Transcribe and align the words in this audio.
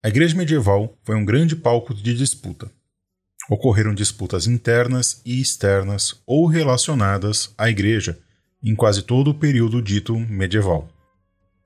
A 0.00 0.08
igreja 0.08 0.36
medieval 0.36 0.96
foi 1.02 1.16
um 1.16 1.24
grande 1.24 1.56
palco 1.56 1.92
de 1.92 2.14
disputa. 2.14 2.70
Ocorreram 3.50 3.92
disputas 3.92 4.46
internas 4.46 5.20
e 5.24 5.40
externas 5.40 6.22
ou 6.24 6.46
relacionadas 6.46 7.52
à 7.58 7.68
igreja 7.68 8.16
em 8.62 8.76
quase 8.76 9.02
todo 9.02 9.30
o 9.30 9.34
período 9.34 9.82
dito 9.82 10.16
medieval. 10.16 10.88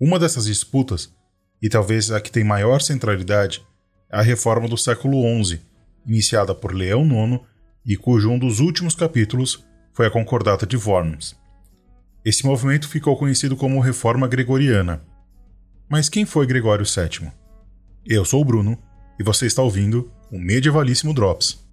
Uma 0.00 0.18
dessas 0.18 0.46
disputas, 0.46 1.12
e 1.60 1.68
talvez 1.68 2.10
a 2.10 2.18
que 2.18 2.32
tem 2.32 2.42
maior 2.42 2.80
centralidade, 2.80 3.62
é 4.10 4.16
a 4.16 4.22
reforma 4.22 4.66
do 4.68 4.78
século 4.78 5.22
XI, 5.44 5.60
iniciada 6.06 6.54
por 6.54 6.72
Leão 6.72 7.04
IX 7.04 7.42
e 7.84 7.94
cujo 7.94 8.30
um 8.30 8.38
dos 8.38 8.58
últimos 8.58 8.94
capítulos 8.94 9.62
foi 9.92 10.06
a 10.06 10.10
Concordata 10.10 10.66
de 10.66 10.78
Worms. 10.78 11.36
Esse 12.24 12.46
movimento 12.46 12.88
ficou 12.88 13.18
conhecido 13.18 13.54
como 13.54 13.80
Reforma 13.80 14.26
Gregoriana. 14.26 15.04
Mas 15.90 16.08
quem 16.08 16.24
foi 16.24 16.46
Gregório 16.46 16.86
VII? 16.86 17.43
Eu 18.06 18.22
sou 18.22 18.42
o 18.42 18.44
Bruno 18.44 18.78
e 19.18 19.22
você 19.22 19.46
está 19.46 19.62
ouvindo 19.62 20.12
o 20.30 20.38
Medievalíssimo 20.38 21.14
Drops. 21.14 21.63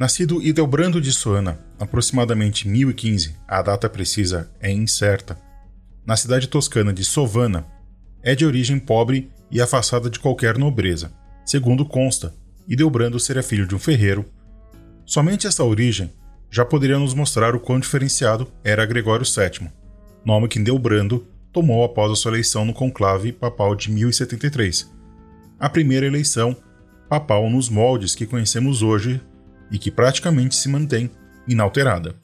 Nascido 0.00 0.40
Hildebrando 0.40 0.98
de 0.98 1.12
Suana, 1.12 1.60
aproximadamente 1.78 2.66
1015, 2.66 3.36
a 3.46 3.60
data 3.60 3.86
precisa 3.86 4.50
é 4.58 4.72
incerta, 4.72 5.38
na 6.06 6.16
cidade 6.16 6.48
toscana 6.48 6.90
de 6.90 7.04
Sovana, 7.04 7.66
é 8.22 8.34
de 8.34 8.46
origem 8.46 8.78
pobre 8.78 9.30
e 9.50 9.60
afastada 9.60 10.08
de 10.08 10.18
qualquer 10.18 10.56
nobreza. 10.56 11.12
Segundo 11.44 11.84
consta, 11.84 12.34
Hildebrando 12.66 13.20
seria 13.20 13.42
filho 13.42 13.66
de 13.66 13.74
um 13.74 13.78
ferreiro. 13.78 14.24
Somente 15.04 15.46
essa 15.46 15.64
origem 15.64 16.10
já 16.50 16.64
poderia 16.64 16.98
nos 16.98 17.12
mostrar 17.12 17.54
o 17.54 17.60
quão 17.60 17.78
diferenciado 17.78 18.50
era 18.64 18.86
Gregório 18.86 19.26
VII, 19.26 19.68
nome 20.24 20.48
que 20.48 20.58
Hildebrando 20.58 21.26
tomou 21.52 21.84
após 21.84 22.10
a 22.10 22.16
sua 22.16 22.30
eleição 22.30 22.64
no 22.64 22.72
conclave 22.72 23.32
papal 23.32 23.76
de 23.76 23.90
1073, 23.90 24.90
a 25.58 25.68
primeira 25.68 26.06
eleição 26.06 26.56
papal 27.06 27.50
nos 27.50 27.68
moldes 27.68 28.14
que 28.14 28.24
conhecemos 28.24 28.80
hoje 28.80 29.20
e 29.70 29.78
que 29.78 29.90
praticamente 29.90 30.54
se 30.54 30.68
mantém 30.68 31.10
inalterada. 31.46 32.14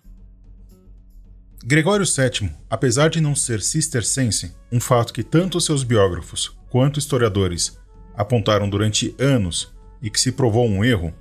Gregório 1.65 2.07
VII, 2.07 2.51
apesar 2.71 3.11
de 3.11 3.21
não 3.21 3.35
ser 3.35 3.61
cistercense, 3.61 4.55
um 4.71 4.79
fato 4.79 5.13
que 5.13 5.25
tanto 5.25 5.61
seus 5.61 5.83
biógrafos 5.83 6.57
quanto 6.71 6.99
historiadores 6.99 7.77
apontaram 8.17 8.69
durante 8.69 9.15
anos 9.19 9.75
e 10.01 10.09
que 10.09 10.21
se 10.21 10.33
provou 10.33 10.67
um 10.69 10.85
erro, 10.85 11.13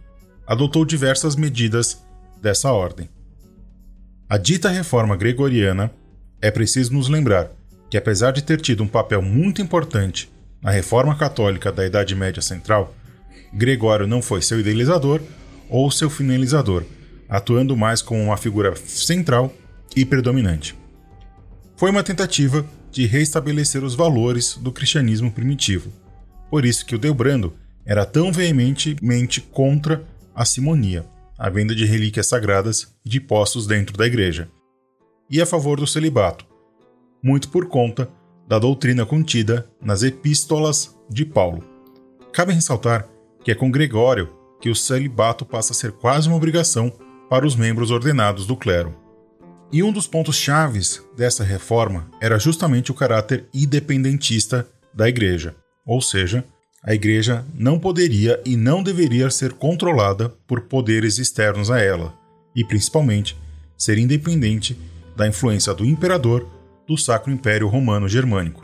adotou 0.46 0.86
diversas 0.86 1.36
medidas 1.36 2.04
dessa 2.42 2.72
ordem. 2.72 3.10
A 4.30 4.38
dita 4.38 4.70
reforma 4.70 5.16
gregoriana 5.16 5.92
é 6.42 6.52
preciso 6.52 6.94
nos 6.94 7.08
lembrar 7.08 7.52
que, 7.90 7.98
apesar 7.98 8.32
de 8.32 8.44
ter 8.44 8.62
tido 8.62 8.84
um 8.84 8.88
papel 8.88 9.22
muito 9.22 9.62
importante 9.62 10.32
na 10.62 10.72
reforma 10.72 11.16
católica 11.16 11.72
da 11.72 11.86
Idade 11.86 12.16
Média 12.16 12.42
Central, 12.42 12.94
Gregório 13.54 14.06
não 14.06 14.22
foi 14.22 14.42
seu 14.42 14.60
idealizador 14.60 15.22
ou 15.70 15.90
seu 15.92 16.10
finalizador, 16.10 16.84
atuando 17.28 17.76
mais 17.76 18.02
como 18.02 18.22
uma 18.22 18.38
figura 18.38 18.76
central 18.76 19.54
e 19.96 20.06
predominante. 20.06 20.76
Foi 21.76 21.92
uma 21.92 22.04
tentativa 22.04 22.66
de 22.92 23.06
restabelecer 23.06 23.84
os 23.84 23.96
valores 23.96 24.56
do 24.56 24.72
cristianismo 24.72 25.32
primitivo. 25.32 25.92
Por 26.50 26.66
isso 26.66 26.86
que 26.86 26.96
o 26.96 27.00
Delbrando 27.00 27.54
era 27.86 28.06
tão 28.06 28.32
veementemente 28.32 29.42
contra 29.42 30.06
a 30.34 30.46
simonia, 30.46 31.06
a 31.38 31.50
venda 31.50 31.76
de 31.76 31.86
relíquias 31.86 32.28
sagradas 32.28 32.96
e 33.06 33.10
de 33.10 33.20
postos 33.20 33.68
dentro 33.68 33.98
da 33.98 34.06
igreja, 34.06 34.50
e 35.30 35.42
a 35.42 35.46
favor 35.46 35.80
do 35.80 35.88
celibato, 35.88 36.46
muito 37.22 37.50
por 37.50 37.68
conta 37.68 38.10
da 38.48 38.60
doutrina 38.60 39.06
contida 39.06 39.68
nas 39.82 40.04
epístolas 40.04 40.96
de 41.10 41.26
Paulo. 41.26 41.64
Cabe 42.32 42.54
ressaltar 42.54 43.08
que 43.44 43.52
é 43.52 43.56
com 43.56 43.72
Gregório 43.72 44.30
que 44.60 44.70
o 44.70 44.76
celibato 44.76 45.46
passa 45.46 45.74
a 45.74 45.76
ser 45.76 45.92
quase 45.92 46.28
uma 46.28 46.38
obrigação 46.38 46.92
para 47.30 47.46
os 47.46 47.56
membros 47.56 47.92
ordenados 47.92 48.46
do 48.46 48.56
clero. 48.56 48.96
E 49.72 49.84
um 49.84 49.92
dos 49.92 50.08
pontos 50.08 50.36
chaves 50.36 51.04
dessa 51.18 51.44
reforma 51.44 52.10
era 52.22 52.40
justamente 52.40 52.92
o 52.92 52.96
caráter 52.96 53.46
independentista 53.54 54.68
da 54.94 55.10
igreja, 55.10 55.56
ou 55.86 56.02
seja, 56.02 56.46
a 56.84 56.94
igreja 56.94 57.44
não 57.54 57.80
poderia 57.80 58.40
e 58.46 58.56
não 58.56 58.84
deveria 58.84 59.30
ser 59.32 59.54
controlada 59.54 60.30
por 60.48 60.62
poderes 60.62 61.18
externos 61.18 61.72
a 61.72 61.80
ela, 61.80 62.14
e 62.56 62.64
principalmente 62.64 63.36
ser 63.76 63.98
independente 63.98 64.78
da 65.16 65.28
influência 65.28 65.74
do 65.74 65.84
imperador 65.84 66.48
do 66.88 66.96
Sacro 66.96 67.32
Império 67.32 67.68
Romano 67.68 68.08
Germânico. 68.08 68.64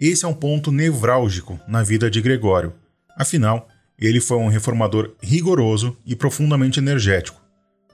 Esse 0.00 0.24
é 0.24 0.28
um 0.28 0.34
ponto 0.34 0.72
nevrálgico 0.72 1.60
na 1.68 1.82
vida 1.82 2.10
de 2.10 2.20
Gregório, 2.20 2.72
afinal, 3.16 3.68
ele 4.06 4.20
foi 4.20 4.38
um 4.38 4.48
reformador 4.48 5.12
rigoroso 5.22 5.96
e 6.04 6.16
profundamente 6.16 6.80
energético. 6.80 7.40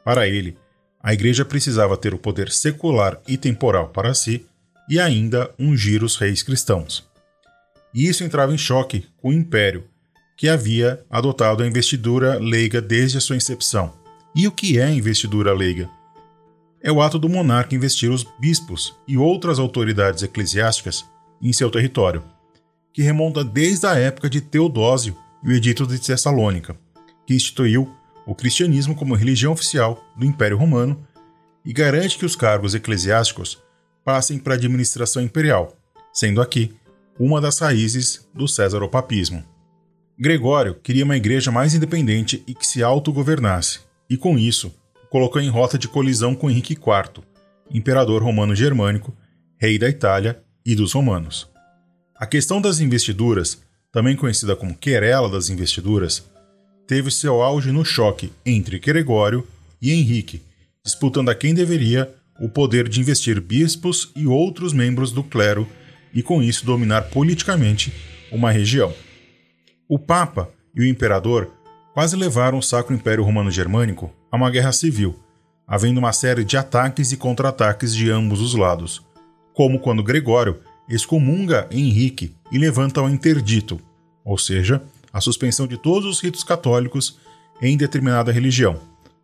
Para 0.02 0.26
ele, 0.26 0.56
a 1.02 1.12
igreja 1.12 1.44
precisava 1.44 1.96
ter 1.96 2.14
o 2.14 2.19
poder 2.19 2.50
secular 2.50 3.20
e 3.28 3.36
temporal 3.36 3.88
para 3.88 4.14
si 4.14 4.46
e 4.88 4.98
ainda 4.98 5.50
ungir 5.58 6.02
os 6.02 6.16
reis 6.16 6.42
cristãos. 6.42 7.06
E 7.92 8.08
isso 8.08 8.24
entrava 8.24 8.54
em 8.54 8.58
choque 8.58 9.06
com 9.19 9.28
o 9.28 9.32
império, 9.32 9.84
que 10.36 10.48
havia 10.48 11.04
adotado 11.10 11.62
a 11.62 11.66
investidura 11.66 12.38
leiga 12.38 12.80
desde 12.80 13.19
a 13.19 13.20
sua 13.20 13.36
incepção. 13.36 13.92
E 14.34 14.46
o 14.46 14.52
que 14.52 14.78
é 14.78 14.90
investidura 14.90 15.52
leiga? 15.52 15.90
É 16.80 16.90
o 16.90 17.02
ato 17.02 17.19
do 17.19 17.28
monarca 17.28 17.75
investir 17.75 18.10
os 18.10 18.25
bispos 18.40 18.94
e 19.06 19.19
outras 19.19 19.58
autoridades 19.58 20.22
eclesiásticas 20.22 21.04
em 21.42 21.52
seu 21.52 21.70
território, 21.70 22.22
que 22.94 23.02
remonta 23.02 23.44
desde 23.44 23.86
a 23.86 23.94
época 23.94 24.30
de 24.30 24.40
Teodósio 24.40 25.16
e 25.43 25.49
o 25.49 25.53
Edito 25.53 25.87
de 25.87 25.99
Tessalônica, 25.99 26.76
que 27.26 27.34
instituiu 27.34 27.91
o 28.26 28.34
cristianismo 28.34 28.94
como 28.94 29.15
religião 29.15 29.53
oficial 29.53 30.04
do 30.16 30.25
Império 30.25 30.56
Romano 30.56 31.06
e 31.65 31.72
garante 31.72 32.19
que 32.19 32.26
os 32.26 32.37
cargos 32.37 32.75
eclesiásticos 32.75 33.62
passem 34.04 34.38
para 34.38 34.54
a 34.54 34.56
administração 34.56 35.22
imperial, 35.22 35.76
sendo 36.12 36.41
aqui 36.41 36.75
uma 37.19 37.41
das 37.41 37.59
raízes 37.59 38.26
do 38.34 38.47
Césaropapismo. 38.47 39.44
Gregório 40.19 40.75
queria 40.75 41.04
uma 41.04 41.16
igreja 41.16 41.50
mais 41.50 41.75
independente 41.75 42.43
e 42.47 42.55
que 42.55 42.66
se 42.66 42.82
autogovernasse, 42.82 43.81
e 44.10 44.16
com 44.16 44.38
isso 44.38 44.75
colocou 45.10 45.41
em 45.41 45.49
rota 45.49 45.78
de 45.78 45.88
colisão 45.88 46.34
com 46.34 46.50
Henrique 46.50 46.72
IV, 46.72 47.25
imperador 47.70 48.22
romano 48.22 48.55
germânico, 48.55 49.16
rei 49.56 49.78
da 49.78 49.88
Itália 49.88 50.43
e 50.65 50.75
dos 50.75 50.93
romanos. 50.93 51.50
A 52.15 52.26
questão 52.26 52.60
das 52.60 52.81
investiduras 52.81 53.62
também 53.93 54.16
conhecida 54.16 54.54
como 54.54 54.76
querela 54.76 55.28
das 55.28 55.49
investiduras, 55.50 56.25
teve 56.87 57.10
seu 57.10 57.43
auge 57.43 57.72
no 57.72 57.84
choque 57.84 58.32
entre 58.44 58.78
Gregório 58.78 59.47
e 59.81 59.93
Henrique, 59.93 60.43
disputando 60.84 61.28
a 61.28 61.34
quem 61.34 61.54
deveria 61.54 62.12
o 62.41 62.49
poder 62.49 62.88
de 62.88 63.00
investir 63.00 63.41
bispos 63.41 64.12
e 64.15 64.26
outros 64.26 64.72
membros 64.72 65.10
do 65.10 65.22
clero 65.22 65.66
e 66.15 66.22
com 66.22 66.43
isso 66.43 66.65
dominar 66.65 67.03
politicamente 67.11 67.93
uma 68.31 68.50
região. 68.50 68.94
O 69.88 69.99
Papa 69.99 70.50
e 70.75 70.81
o 70.81 70.87
Imperador 70.87 71.50
quase 71.93 72.17
levaram 72.17 72.58
o 72.58 72.62
Sacro 72.62 72.94
Império 72.94 73.25
Romano 73.25 73.50
Germânico 73.50 74.12
a 74.31 74.37
uma 74.37 74.50
guerra 74.50 74.73
civil, 74.73 75.19
havendo 75.67 75.99
uma 75.99 76.12
série 76.12 76.44
de 76.44 76.56
ataques 76.56 77.12
e 77.12 77.17
contra-ataques 77.17 77.94
de 77.94 78.11
ambos 78.11 78.41
os 78.41 78.55
lados, 78.55 79.02
como 79.52 79.81
quando 79.81 80.02
Gregório 80.02 80.61
excomunga 80.88 81.69
Henrique 81.70 82.35
e 82.50 82.58
levanta 82.58 83.02
o 83.02 83.08
interdito, 83.08 83.81
ou 84.25 84.38
seja, 84.38 84.82
a 85.12 85.20
suspensão 85.20 85.67
de 85.67 85.76
todos 85.76 86.08
os 86.08 86.20
ritos 86.20 86.44
católicos 86.44 87.19
em 87.61 87.76
determinada 87.76 88.32
religião, 88.32 88.81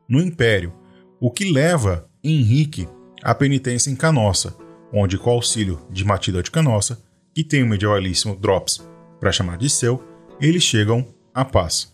no 0.09 0.21
Império, 0.21 0.73
o 1.21 1.31
que 1.31 1.51
leva 1.51 2.09
Henrique 2.23 2.89
à 3.23 3.35
penitência 3.35 3.91
em 3.91 3.97
Canossa, 3.97 4.57
onde, 4.93 5.19
com 5.19 5.31
auxílio 5.31 5.81
de 5.91 6.05
Matilda 6.05 6.43
de 6.43 6.51
Canossa, 6.51 7.03
que 7.35 7.43
tem 7.43 7.63
o 7.63 7.67
medievalíssimo 7.67 8.37
Drops 8.37 8.87
para 9.19 9.33
chamar 9.33 9.59
de 9.59 9.69
seu, 9.71 10.03
eles 10.41 10.63
chegam 10.63 11.07
à 11.33 11.45
paz. 11.45 11.93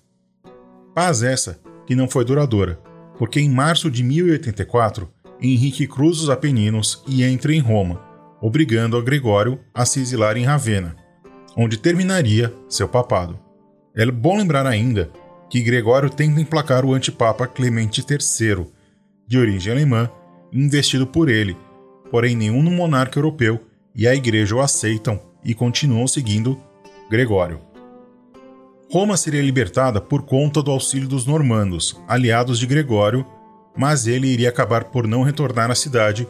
Paz 0.94 1.22
essa 1.22 1.60
que 1.86 1.94
não 1.94 2.08
foi 2.08 2.24
duradoura, 2.24 2.80
porque 3.18 3.40
em 3.40 3.48
março 3.48 3.90
de 3.90 4.02
1084 4.02 5.08
Henrique 5.40 5.86
cruza 5.86 6.24
os 6.24 6.30
Apeninos 6.30 7.02
e 7.06 7.22
entra 7.22 7.54
em 7.54 7.60
Roma, 7.60 8.09
obrigando 8.40 8.96
a 8.96 9.02
Gregório 9.02 9.60
a 9.74 9.84
se 9.84 10.00
exilar 10.00 10.36
em 10.36 10.44
Ravenna, 10.44 10.96
onde 11.56 11.76
terminaria 11.76 12.54
seu 12.68 12.88
papado. 12.88 13.38
É 13.94 14.06
bom 14.10 14.38
lembrar 14.38 14.66
ainda 14.66 15.10
que 15.48 15.60
Gregório 15.60 16.08
tenta 16.08 16.40
emplacar 16.40 16.84
o 16.84 16.94
antipapa 16.94 17.46
Clemente 17.46 18.04
III, 18.08 18.66
de 19.26 19.38
origem 19.38 19.72
alemã, 19.72 20.10
investido 20.52 21.06
por 21.06 21.28
ele, 21.28 21.56
porém 22.10 22.36
nenhum 22.36 22.62
monarca 22.62 23.18
europeu 23.18 23.60
e 23.94 24.06
a 24.06 24.14
igreja 24.14 24.54
o 24.54 24.60
aceitam 24.60 25.20
e 25.44 25.54
continuam 25.54 26.06
seguindo 26.06 26.60
Gregório. 27.10 27.60
Roma 28.92 29.16
seria 29.16 29.42
libertada 29.42 30.00
por 30.00 30.22
conta 30.22 30.62
do 30.62 30.70
auxílio 30.70 31.08
dos 31.08 31.26
normandos, 31.26 32.00
aliados 32.08 32.58
de 32.58 32.66
Gregório, 32.66 33.24
mas 33.76 34.06
ele 34.06 34.26
iria 34.26 34.48
acabar 34.48 34.84
por 34.84 35.06
não 35.06 35.22
retornar 35.22 35.70
à 35.70 35.74
cidade 35.74 36.26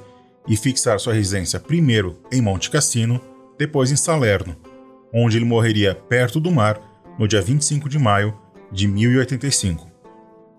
e 0.50 0.56
fixar 0.56 0.98
sua 0.98 1.14
residência 1.14 1.60
primeiro 1.60 2.18
em 2.32 2.42
Monte 2.42 2.70
Cassino, 2.70 3.20
depois 3.56 3.92
em 3.92 3.96
Salerno, 3.96 4.56
onde 5.14 5.38
ele 5.38 5.44
morreria 5.44 5.94
perto 5.94 6.40
do 6.40 6.50
mar 6.50 6.80
no 7.16 7.28
dia 7.28 7.40
25 7.40 7.88
de 7.88 8.00
maio 8.00 8.36
de 8.72 8.88
1085. 8.88 9.88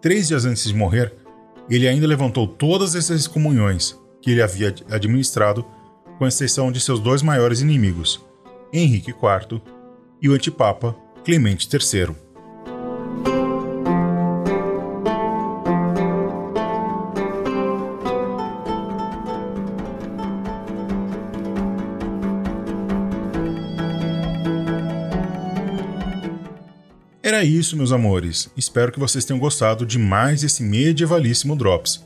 Três 0.01 0.29
dias 0.29 0.45
antes 0.45 0.63
de 0.63 0.73
morrer, 0.73 1.13
ele 1.69 1.89
ainda 1.89 2.07
levantou 2.07 2.47
todas 2.47 2.95
essas 2.95 3.19
excomunhões 3.19 3.99
que 4.21 4.31
ele 4.31 4.41
havia 4.41 4.73
administrado, 4.89 5.65
com 6.17 6.25
exceção 6.25 6.71
de 6.71 6.79
seus 6.79 7.01
dois 7.01 7.21
maiores 7.21 7.59
inimigos, 7.59 8.23
Henrique 8.71 9.09
IV 9.09 9.61
e 10.21 10.29
o 10.29 10.33
antipapa 10.33 10.95
Clemente 11.25 11.67
III. 11.69 12.15
Era 27.31 27.45
isso, 27.45 27.77
meus 27.77 27.93
amores. 27.93 28.49
Espero 28.57 28.91
que 28.91 28.99
vocês 28.99 29.23
tenham 29.23 29.39
gostado 29.39 29.85
de 29.85 29.97
mais 29.97 30.43
esse 30.43 30.61
medievalíssimo 30.61 31.55
Drops. 31.55 32.05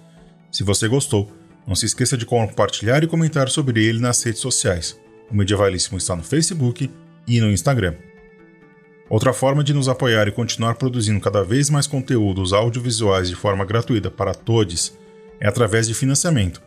Se 0.51 0.63
você 0.63 0.87
gostou, 0.87 1.31
não 1.65 1.73
se 1.73 1.87
esqueça 1.87 2.15
de 2.15 2.27
compartilhar 2.27 3.03
e 3.03 3.07
comentar 3.07 3.49
sobre 3.49 3.83
ele 3.83 3.99
nas 3.99 4.21
redes 4.21 4.39
sociais. 4.39 4.95
O 5.27 5.35
Medievalíssimo 5.35 5.97
está 5.97 6.15
no 6.15 6.21
Facebook 6.21 6.91
e 7.27 7.41
no 7.41 7.49
Instagram. 7.49 7.95
Outra 9.09 9.33
forma 9.33 9.63
de 9.63 9.73
nos 9.73 9.89
apoiar 9.89 10.27
e 10.27 10.31
continuar 10.31 10.75
produzindo 10.75 11.19
cada 11.19 11.43
vez 11.43 11.71
mais 11.71 11.87
conteúdos 11.87 12.53
audiovisuais 12.53 13.27
de 13.27 13.35
forma 13.35 13.65
gratuita 13.65 14.11
para 14.11 14.35
todos 14.35 14.93
é 15.39 15.47
através 15.47 15.87
de 15.87 15.95
financiamento. 15.95 16.61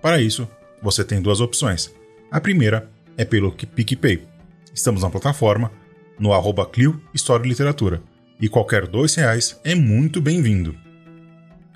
Para 0.00 0.20
isso, 0.20 0.48
você 0.80 1.02
tem 1.02 1.20
duas 1.20 1.40
opções. 1.40 1.92
A 2.30 2.40
primeira 2.40 2.88
é 3.16 3.24
pelo 3.24 3.50
PicPay. 3.50 4.22
Estamos 4.72 5.02
na 5.02 5.10
plataforma 5.10 5.72
no 6.18 6.32
arroba 6.32 6.66
Clio 6.66 7.00
História 7.12 7.44
e 7.44 7.48
Literatura, 7.48 8.02
e 8.40 8.48
qualquer 8.48 8.86
dois 8.86 9.14
reais 9.14 9.60
é 9.64 9.74
muito 9.74 10.20
bem-vindo. 10.20 10.76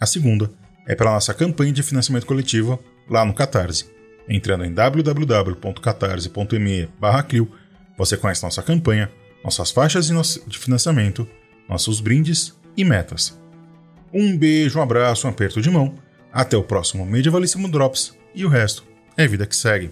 A 0.00 0.06
segunda 0.06 0.50
é 0.86 0.94
pela 0.94 1.12
nossa 1.12 1.34
campanha 1.34 1.72
de 1.72 1.82
financiamento 1.82 2.26
coletivo 2.26 2.78
lá 3.08 3.24
no 3.24 3.34
Catarse. 3.34 3.90
Entrando 4.28 4.64
em 4.64 4.72
www.catarse.me 4.72 6.88
Clio, 7.28 7.50
você 7.96 8.16
conhece 8.16 8.42
nossa 8.42 8.62
campanha, 8.62 9.10
nossas 9.42 9.70
faixas 9.70 10.08
de 10.46 10.58
financiamento, 10.58 11.26
nossos 11.68 12.00
brindes 12.00 12.56
e 12.76 12.84
metas. 12.84 13.38
Um 14.12 14.36
beijo, 14.36 14.78
um 14.78 14.82
abraço, 14.82 15.26
um 15.26 15.30
aperto 15.30 15.60
de 15.60 15.70
mão, 15.70 15.98
até 16.32 16.56
o 16.56 16.62
próximo 16.62 17.04
Medievalíssimo 17.04 17.68
Drops 17.68 18.16
e 18.34 18.44
o 18.44 18.48
resto 18.48 18.84
é 19.16 19.26
vida 19.26 19.46
que 19.46 19.56
segue. 19.56 19.90